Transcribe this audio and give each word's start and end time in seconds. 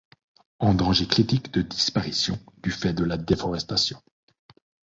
En 0.57 0.73
danger 0.73 1.05
critique 1.05 1.53
de 1.53 1.61
disparition 1.61 2.39
du 2.63 2.71
fait 2.71 2.91
de 2.93 3.03
la 3.03 3.17
déforestation. 3.17 4.01